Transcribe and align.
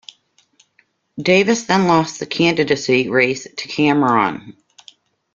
Davis 1.21 1.65
then 1.65 1.85
lost 1.85 2.19
the 2.19 2.25
candidacy 2.25 3.07
race 3.07 3.43
to 3.43 3.67
Cameron. 3.67 4.57